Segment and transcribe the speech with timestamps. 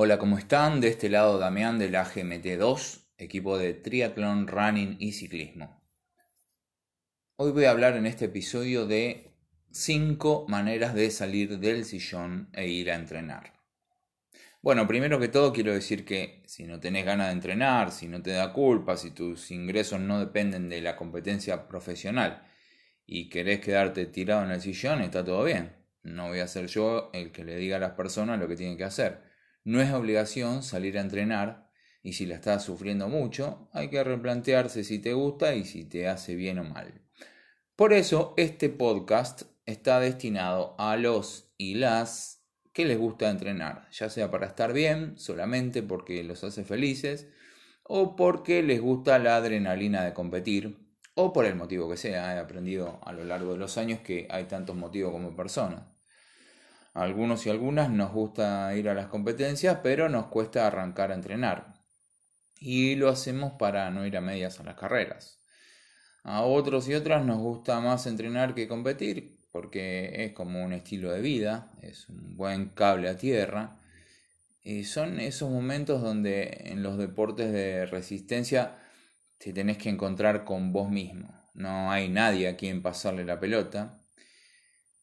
[0.00, 0.80] Hola, ¿cómo están?
[0.80, 5.82] De este lado Damián de la GMT2, equipo de triatlón, running y ciclismo.
[7.34, 9.34] Hoy voy a hablar en este episodio de
[9.72, 13.54] 5 maneras de salir del sillón e ir a entrenar.
[14.62, 18.22] Bueno, primero que todo quiero decir que si no tenés ganas de entrenar, si no
[18.22, 22.46] te da culpa, si tus ingresos no dependen de la competencia profesional
[23.04, 25.72] y querés quedarte tirado en el sillón, está todo bien.
[26.04, 28.78] No voy a ser yo el que le diga a las personas lo que tienen
[28.78, 29.26] que hacer.
[29.68, 31.70] No es obligación salir a entrenar
[32.02, 36.08] y si la estás sufriendo mucho, hay que replantearse si te gusta y si te
[36.08, 37.02] hace bien o mal.
[37.76, 44.08] Por eso este podcast está destinado a los y las que les gusta entrenar, ya
[44.08, 47.28] sea para estar bien, solamente porque los hace felices,
[47.82, 50.78] o porque les gusta la adrenalina de competir,
[51.12, 52.34] o por el motivo que sea.
[52.34, 55.97] He aprendido a lo largo de los años que hay tantos motivos como personas
[56.98, 61.74] algunos y algunas nos gusta ir a las competencias, pero nos cuesta arrancar a entrenar.
[62.58, 65.40] Y lo hacemos para no ir a medias a las carreras.
[66.24, 71.12] A otros y otras nos gusta más entrenar que competir, porque es como un estilo
[71.12, 73.78] de vida, es un buen cable a tierra.
[74.60, 78.76] Y son esos momentos donde en los deportes de resistencia
[79.38, 81.32] te tenés que encontrar con vos mismo.
[81.54, 83.98] No hay nadie a quien pasarle la pelota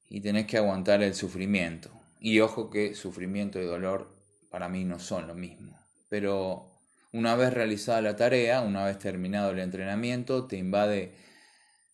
[0.10, 1.92] y tenés que aguantar el sufrimiento.
[2.20, 4.16] Y ojo que sufrimiento y dolor
[4.50, 5.78] para mí no son lo mismo.
[6.10, 6.72] Pero
[7.12, 11.16] una vez realizada la tarea, una vez terminado el entrenamiento, te invade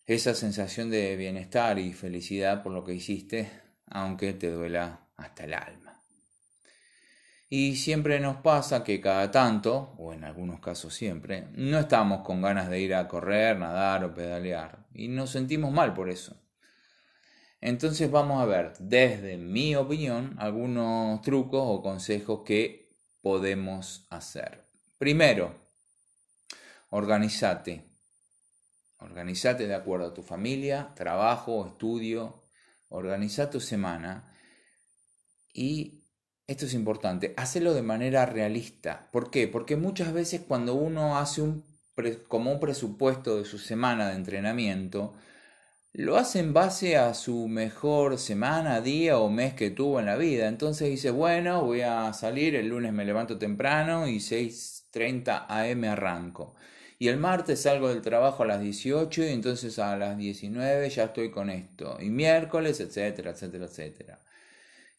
[0.05, 3.49] esa sensación de bienestar y felicidad por lo que hiciste,
[3.87, 6.01] aunque te duela hasta el alma.
[7.49, 12.41] Y siempre nos pasa que cada tanto, o en algunos casos siempre, no estamos con
[12.41, 16.40] ganas de ir a correr, nadar o pedalear, y nos sentimos mal por eso.
[17.61, 24.65] Entonces vamos a ver, desde mi opinión, algunos trucos o consejos que podemos hacer.
[24.97, 25.55] Primero,
[26.89, 27.85] organizate.
[28.97, 32.43] Organizate de acuerdo a tu familia, trabajo, estudio.
[32.89, 34.35] Organiza tu semana.
[35.53, 36.01] Y
[36.47, 39.07] esto es importante, hacelo de manera realista.
[39.11, 39.47] ¿Por qué?
[39.47, 41.63] Porque muchas veces cuando uno hace un,
[42.27, 45.13] como un presupuesto de su semana de entrenamiento,
[45.93, 50.15] lo hace en base a su mejor semana, día o mes que tuvo en la
[50.17, 50.47] vida.
[50.47, 56.55] Entonces dice, bueno, voy a salir, el lunes me levanto temprano y 6.30 am arranco.
[56.97, 61.05] Y el martes salgo del trabajo a las 18 y entonces a las 19 ya
[61.05, 61.97] estoy con esto.
[61.99, 64.19] Y miércoles, etcétera, etcétera, etcétera.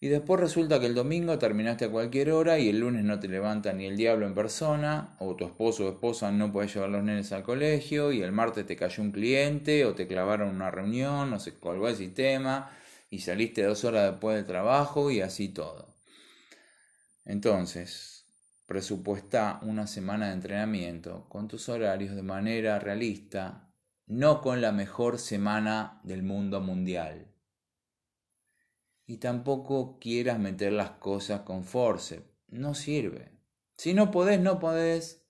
[0.03, 3.29] Y después resulta que el domingo terminaste a cualquier hora y el lunes no te
[3.29, 7.05] levanta ni el diablo en persona, o tu esposo o esposa no puede llevar los
[7.05, 11.31] nenes al colegio, y el martes te cayó un cliente, o te clavaron una reunión,
[11.31, 12.69] no se colgó el sistema,
[13.11, 15.95] y saliste dos horas después del trabajo, y así todo.
[17.25, 18.27] Entonces,
[18.67, 23.73] presupuesta una semana de entrenamiento con tus horarios de manera realista,
[24.09, 27.31] no con la mejor semana del mundo mundial
[29.07, 32.25] y tampoco quieras meter las cosas con force.
[32.49, 33.33] No sirve.
[33.77, 35.25] Si no podés, no podés.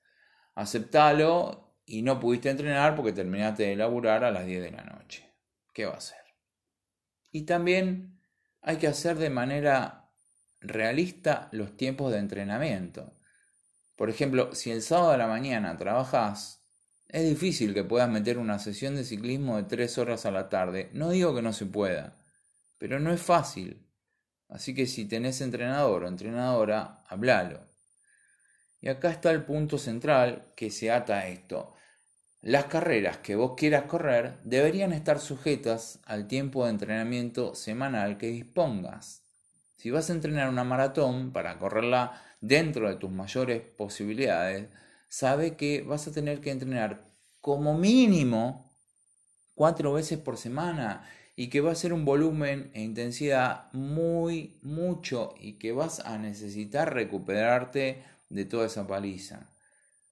[0.54, 5.32] Aceptalo y no pudiste entrenar porque terminaste de laburar a las 10 de la noche.
[5.72, 6.18] ¿Qué va a hacer?
[7.30, 8.20] Y también
[8.60, 10.10] hay que hacer de manera
[10.60, 13.16] realista los tiempos de entrenamiento.
[13.96, 16.64] Por ejemplo, si el sábado a la mañana trabajas,
[17.08, 20.90] es difícil que puedas meter una sesión de ciclismo de 3 horas a la tarde.
[20.92, 22.21] No digo que no se pueda
[22.82, 23.80] pero no es fácil.
[24.48, 27.60] Así que si tenés entrenador o entrenadora, hablalo.
[28.80, 31.76] Y acá está el punto central que se ata a esto.
[32.40, 38.26] Las carreras que vos quieras correr deberían estar sujetas al tiempo de entrenamiento semanal que
[38.26, 39.22] dispongas.
[39.76, 44.70] Si vas a entrenar una maratón para correrla dentro de tus mayores posibilidades,
[45.08, 47.04] sabe que vas a tener que entrenar
[47.40, 48.74] como mínimo
[49.54, 55.34] cuatro veces por semana y que va a ser un volumen e intensidad muy, mucho
[55.40, 59.50] y que vas a necesitar recuperarte de toda esa paliza.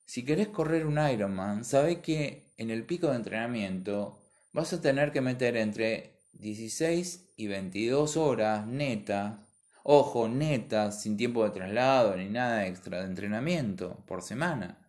[0.07, 4.19] Si querés correr un Ironman, sabe que en el pico de entrenamiento
[4.53, 9.39] vas a tener que meter entre 16 y 22 horas netas,
[9.83, 14.80] ojo, netas, sin tiempo de traslado ni nada extra de entrenamiento por semana.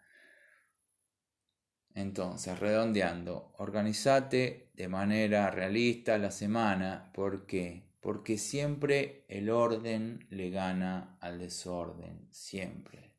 [1.96, 7.12] Entonces, redondeando, organizate de manera realista la semana.
[7.14, 7.84] ¿Por qué?
[8.00, 13.16] Porque siempre el orden le gana al desorden, siempre.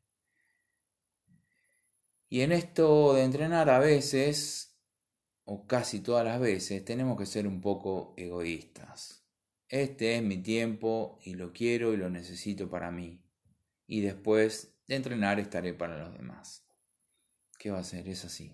[2.29, 4.79] Y en esto de entrenar a veces,
[5.45, 9.25] o casi todas las veces, tenemos que ser un poco egoístas.
[9.69, 13.21] Este es mi tiempo y lo quiero y lo necesito para mí.
[13.87, 16.62] y después de entrenar estaré para los demás.
[17.62, 18.09] ¿Qué va a ser?
[18.09, 18.50] Es así.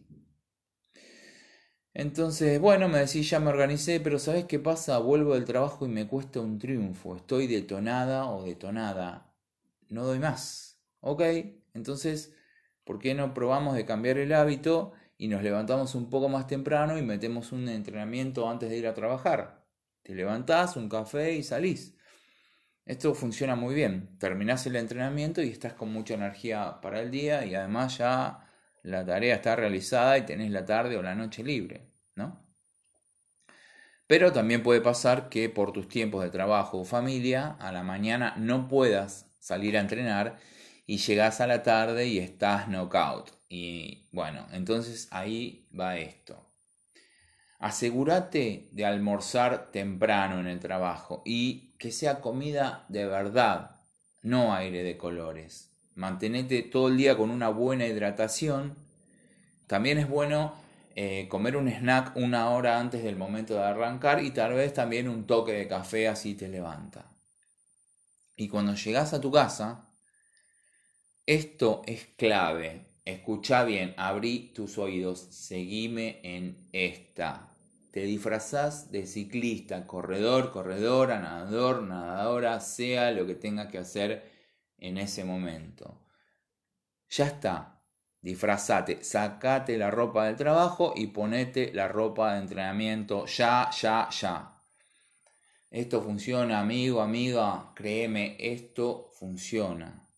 [1.95, 4.99] Entonces, bueno, me decís, ya me organicé, pero ¿sabes qué pasa?
[4.99, 7.17] Vuelvo del trabajo y me cuesta un triunfo.
[7.17, 9.33] Estoy detonada o detonada.
[9.89, 10.83] No doy más.
[11.01, 11.23] ¿Ok?
[11.73, 12.35] Entonces,
[12.85, 16.99] ¿por qué no probamos de cambiar el hábito y nos levantamos un poco más temprano
[16.99, 19.65] y metemos un entrenamiento antes de ir a trabajar?
[20.03, 21.97] Te levantás, un café y salís.
[22.85, 24.19] Esto funciona muy bien.
[24.19, 28.45] Terminás el entrenamiento y estás con mucha energía para el día y además ya
[28.89, 32.45] la tarea está realizada y tenés la tarde o la noche libre, ¿no?
[34.07, 38.35] Pero también puede pasar que por tus tiempos de trabajo o familia, a la mañana
[38.39, 40.39] no puedas salir a entrenar
[40.87, 43.31] y llegás a la tarde y estás knockout.
[43.51, 46.49] Y bueno, entonces ahí va esto.
[47.59, 53.83] Asegúrate de almorzar temprano en el trabajo y que sea comida de verdad,
[54.23, 55.68] no aire de colores.
[55.99, 58.77] Mantenete todo el día con una buena hidratación.
[59.67, 60.55] También es bueno
[60.95, 65.09] eh, comer un snack una hora antes del momento de arrancar y tal vez también
[65.09, 67.11] un toque de café así te levanta.
[68.37, 69.89] Y cuando llegas a tu casa,
[71.27, 72.87] esto es clave.
[73.05, 77.49] Escucha bien, abrí tus oídos, seguime en esta.
[77.91, 84.38] Te disfrazás de ciclista, corredor, corredora, nadador, nadadora, sea lo que tenga que hacer
[84.79, 86.07] en ese momento.
[87.11, 87.83] Ya está,
[88.21, 94.55] disfrazate, sacate la ropa del trabajo y ponete la ropa de entrenamiento ya, ya, ya.
[95.71, 100.09] Esto funciona, amigo, amiga, créeme, esto funciona.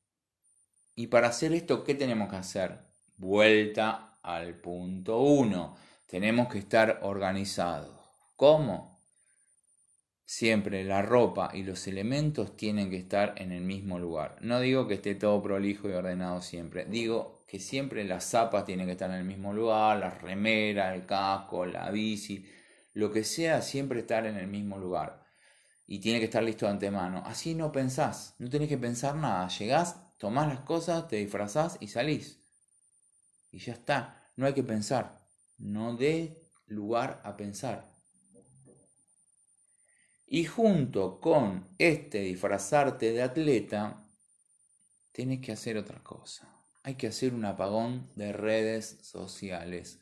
[0.95, 2.79] Y para hacer esto, ¿qué tenemos que hacer?
[3.17, 5.77] Vuelta al punto 1.
[6.07, 7.99] Tenemos que estar organizados.
[8.37, 8.90] ¿Cómo?
[10.33, 14.37] Siempre la ropa y los elementos tienen que estar en el mismo lugar.
[14.43, 16.85] No digo que esté todo prolijo y ordenado siempre.
[16.85, 21.05] Digo que siempre las zapas tienen que estar en el mismo lugar, la remera, el
[21.05, 22.47] casco, la bici,
[22.93, 25.27] lo que sea, siempre estar en el mismo lugar.
[25.89, 27.25] Y tiene que estar listo de antemano.
[27.27, 29.49] Así no pensás, no tenés que pensar nada.
[29.49, 32.41] Llegás, tomás las cosas, te disfrazás y salís.
[33.51, 35.27] Y ya está, no hay que pensar,
[35.59, 37.90] no dé lugar a pensar.
[40.33, 44.07] Y junto con este disfrazarte de atleta,
[45.11, 46.49] tienes que hacer otra cosa.
[46.85, 50.01] Hay que hacer un apagón de redes sociales.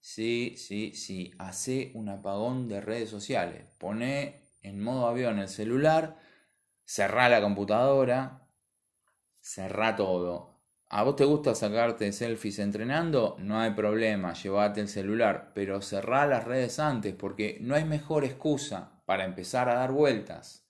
[0.00, 3.66] Sí, sí, sí, hace un apagón de redes sociales.
[3.76, 6.16] Pone en modo avión el celular,
[6.86, 8.48] cerrá la computadora,
[9.38, 10.62] cerrá todo.
[10.88, 13.36] ¿A vos te gusta sacarte selfies entrenando?
[13.38, 18.24] No hay problema, llévate el celular, pero cerrá las redes antes porque no hay mejor
[18.24, 20.68] excusa para empezar a dar vueltas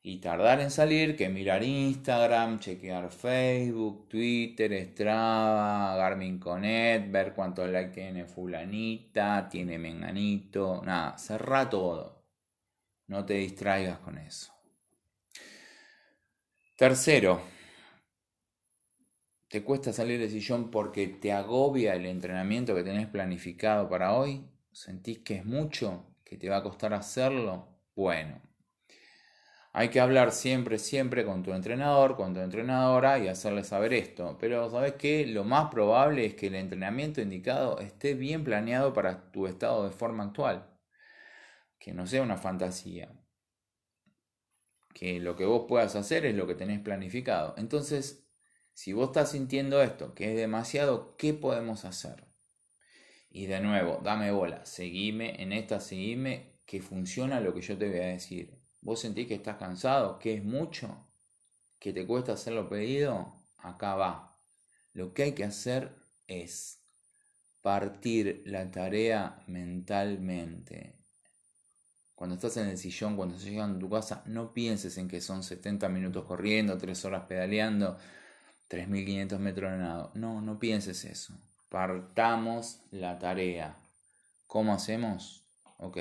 [0.00, 7.66] y tardar en salir que mirar Instagram, chequear Facebook, Twitter, Strava, Garmin Connect, ver cuánto
[7.66, 12.22] like tiene fulanita, tiene menganito, nada, cerrá todo.
[13.08, 14.52] No te distraigas con eso.
[16.76, 17.42] Tercero,
[19.48, 24.46] ¿Te cuesta salir del sillón porque te agobia el entrenamiento que tenés planificado para hoy?
[24.70, 26.11] ¿Sentís que es mucho?
[26.32, 27.68] ¿Que te va a costar hacerlo?
[27.94, 28.40] Bueno,
[29.74, 34.38] hay que hablar siempre, siempre con tu entrenador, con tu entrenadora y hacerle saber esto.
[34.40, 35.26] Pero sabes qué?
[35.26, 39.90] Lo más probable es que el entrenamiento indicado esté bien planeado para tu estado de
[39.90, 40.70] forma actual.
[41.78, 43.12] Que no sea una fantasía.
[44.94, 47.52] Que lo que vos puedas hacer es lo que tenés planificado.
[47.58, 48.26] Entonces,
[48.72, 52.31] si vos estás sintiendo esto, que es demasiado, ¿qué podemos hacer?
[53.34, 57.88] Y de nuevo, dame bola, seguime en esta, seguime, que funciona lo que yo te
[57.88, 58.58] voy a decir.
[58.82, 60.18] ¿Vos sentís que estás cansado?
[60.18, 61.08] ¿Que es mucho?
[61.78, 63.32] ¿Que te cuesta hacer lo pedido?
[63.56, 64.38] Acá va.
[64.92, 65.96] Lo que hay que hacer
[66.26, 66.82] es
[67.62, 70.98] partir la tarea mentalmente.
[72.14, 75.22] Cuando estás en el sillón, cuando estás llegando a tu casa, no pienses en que
[75.22, 77.96] son 70 minutos corriendo, 3 horas pedaleando,
[78.68, 80.12] 3.500 metros de nado.
[80.14, 81.34] No, no pienses eso.
[81.72, 83.74] Partamos la tarea.
[84.46, 85.48] ¿Cómo hacemos?
[85.78, 86.00] Ok.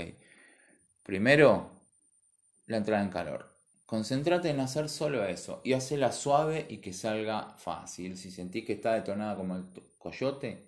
[1.02, 1.72] Primero,
[2.66, 3.56] la entrada en calor.
[3.86, 8.18] Concéntrate en hacer solo eso y hacela suave y que salga fácil.
[8.18, 9.64] Si sentís que está detonada como el
[9.98, 10.68] coyote,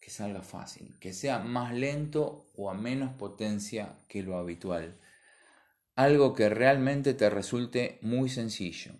[0.00, 0.98] que salga fácil.
[0.98, 4.98] Que sea más lento o a menos potencia que lo habitual.
[5.94, 8.94] Algo que realmente te resulte muy sencillo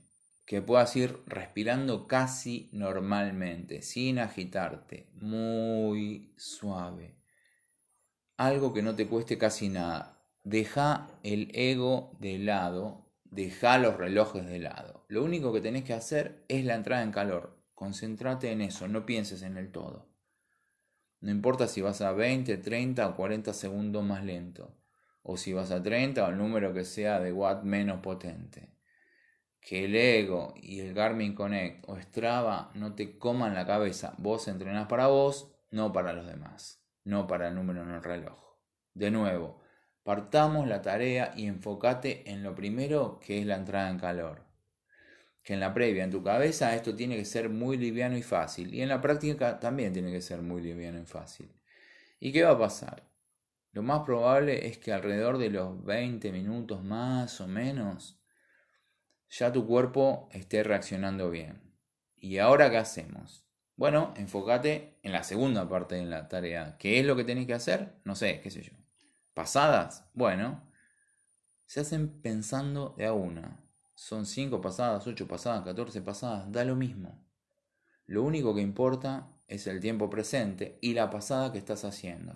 [0.46, 7.18] que puedas ir respirando casi normalmente, sin agitarte, muy suave.
[8.38, 10.22] Algo que no te cueste casi nada.
[10.44, 15.04] Deja el ego de lado deja los relojes de lado.
[15.08, 17.62] Lo único que tenés que hacer es la entrada en calor.
[17.74, 20.08] Concéntrate en eso, no pienses en el todo.
[21.20, 24.78] No importa si vas a 20, 30 o 40 segundos más lento,
[25.22, 28.74] o si vas a 30 o el número que sea de watt menos potente.
[29.66, 34.14] Que el ego y el Garmin Connect o Strava no te coman la cabeza.
[34.16, 38.38] Vos entrenás para vos, no para los demás, no para el número en el reloj.
[38.94, 39.60] De nuevo,
[40.04, 44.44] partamos la tarea y enfócate en lo primero que es la entrada en calor.
[45.42, 48.72] Que en la previa, en tu cabeza, esto tiene que ser muy liviano y fácil.
[48.72, 51.50] Y en la práctica también tiene que ser muy liviano y fácil.
[52.20, 53.02] ¿Y qué va a pasar?
[53.72, 58.22] Lo más probable es que alrededor de los 20 minutos más o menos,
[59.30, 61.74] ya tu cuerpo esté reaccionando bien.
[62.16, 63.44] ¿Y ahora qué hacemos?
[63.76, 66.76] Bueno, enfócate en la segunda parte de la tarea.
[66.78, 68.00] ¿Qué es lo que tenés que hacer?
[68.04, 68.72] No sé, qué sé yo.
[69.34, 70.08] ¿Pasadas?
[70.14, 70.66] Bueno,
[71.66, 73.62] se hacen pensando de a una.
[73.94, 77.22] Son 5 pasadas, 8 pasadas, 14 pasadas, da lo mismo.
[78.06, 82.34] Lo único que importa es el tiempo presente y la pasada que estás haciendo.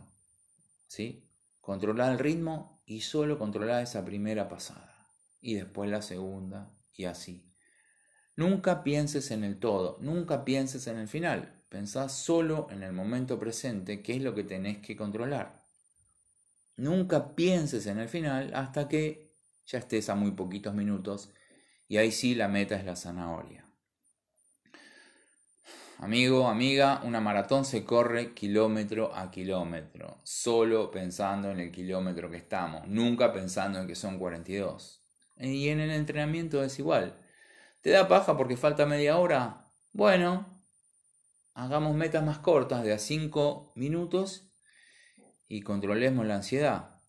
[0.89, 1.31] ¿Sí?
[1.61, 4.95] Controlar el ritmo y solo controlar esa primera pasada.
[5.41, 7.51] Y después la segunda y así.
[8.37, 11.63] Nunca pienses en el todo, nunca pienses en el final.
[11.69, 15.63] Pensá solo en el momento presente, que es lo que tenés que controlar.
[16.77, 19.35] Nunca pienses en el final hasta que
[19.67, 21.31] ya estés a muy poquitos minutos
[21.87, 23.65] y ahí sí la meta es la zanahoria.
[25.99, 32.39] Amigo, amiga, una maratón se corre kilómetro a kilómetro, solo pensando en el kilómetro que
[32.39, 35.00] estamos, nunca pensando en que son 42.
[35.41, 37.19] Y en el entrenamiento es igual.
[37.81, 39.65] ¿Te da paja porque falta media hora?
[39.93, 40.63] Bueno,
[41.55, 44.53] hagamos metas más cortas de a 5 minutos
[45.49, 47.01] y controlemos la ansiedad.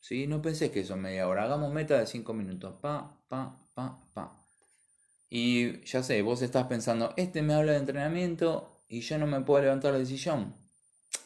[0.00, 0.26] ¿Sí?
[0.26, 2.78] No pensés que son media hora, hagamos metas de 5 minutos.
[2.80, 4.44] Pa, pa, pa, pa.
[5.30, 9.40] Y ya sé, vos estás pensando, este me habla de entrenamiento y yo no me
[9.40, 10.54] puedo levantar la decisión.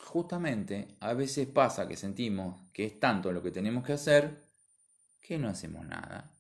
[0.05, 4.45] Justamente, a veces pasa que sentimos que es tanto lo que tenemos que hacer
[5.21, 6.33] que no hacemos nada.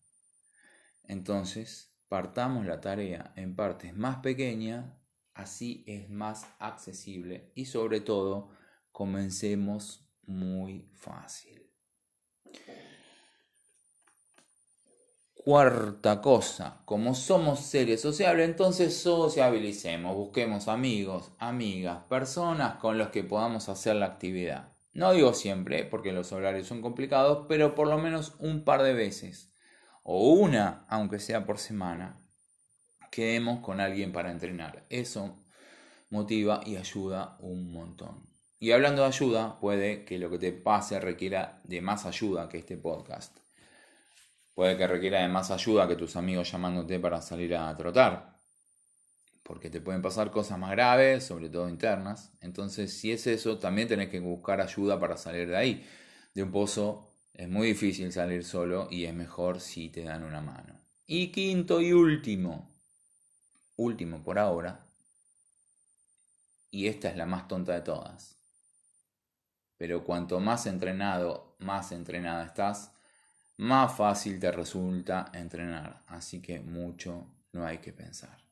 [1.04, 4.84] Entonces, Partamos la tarea en partes más pequeñas,
[5.32, 8.50] así es más accesible y sobre todo
[8.90, 11.72] comencemos muy fácil.
[15.32, 23.24] Cuarta cosa, como somos seres sociables, entonces sociabilicemos, busquemos amigos, amigas, personas con los que
[23.24, 24.76] podamos hacer la actividad.
[24.92, 28.92] No digo siempre, porque los horarios son complicados, pero por lo menos un par de
[28.92, 29.51] veces
[30.02, 32.20] o una, aunque sea por semana,
[33.10, 34.84] quedemos con alguien para entrenar.
[34.88, 35.44] Eso
[36.10, 38.32] motiva y ayuda un montón.
[38.58, 42.58] Y hablando de ayuda, puede que lo que te pase requiera de más ayuda que
[42.58, 43.36] este podcast.
[44.54, 48.38] Puede que requiera de más ayuda que tus amigos llamándote para salir a trotar.
[49.42, 52.32] Porque te pueden pasar cosas más graves, sobre todo internas.
[52.40, 55.86] Entonces, si es eso, también tenés que buscar ayuda para salir de ahí.
[56.34, 60.40] De un pozo es muy difícil salir solo y es mejor si te dan una
[60.40, 60.80] mano.
[61.06, 62.70] Y quinto y último,
[63.76, 64.86] último por ahora,
[66.70, 68.38] y esta es la más tonta de todas.
[69.76, 72.92] Pero cuanto más entrenado, más entrenada estás,
[73.58, 76.02] más fácil te resulta entrenar.
[76.06, 78.51] Así que mucho no hay que pensar.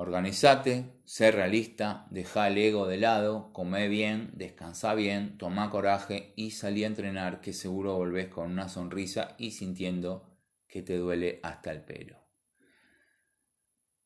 [0.00, 6.52] Organizate, sé realista, deja el ego de lado, come bien, descansa bien, toma coraje y
[6.52, 10.38] salí a entrenar que seguro volvés con una sonrisa y sintiendo
[10.68, 12.16] que te duele hasta el pelo.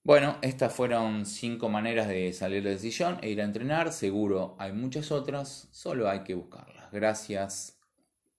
[0.03, 3.93] Bueno, estas fueron cinco maneras de salir del sillón e ir a entrenar.
[3.93, 6.91] Seguro hay muchas otras, solo hay que buscarlas.
[6.91, 7.79] Gracias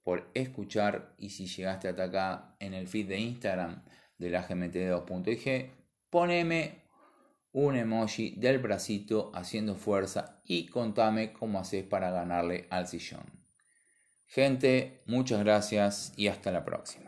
[0.02, 3.84] por escuchar y si llegaste hasta acá en el feed de Instagram
[4.18, 5.72] de la gmt2.ig,
[6.10, 6.83] poneme
[7.54, 13.24] un emoji del bracito haciendo fuerza y contame cómo haces para ganarle al sillón.
[14.26, 17.03] Gente, muchas gracias y hasta la próxima.